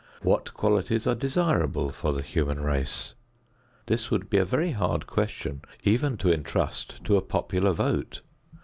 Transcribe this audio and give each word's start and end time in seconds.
What 0.23 0.55
qualities 0.55 1.05
are 1.05 1.13
desirable 1.13 1.91
for 1.91 2.11
the 2.11 2.23
human 2.23 2.59
race? 2.63 3.13
This 3.85 4.09
would 4.09 4.31
be 4.31 4.37
a 4.39 4.43
very 4.45 4.71
hard 4.71 5.05
question 5.05 5.61
even 5.83 6.17
to 6.17 6.33
entrust 6.33 7.03
to 7.05 7.17
a 7.17 7.21
popular 7.21 7.71
vote. 7.71 8.21